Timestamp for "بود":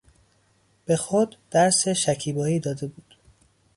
2.87-3.15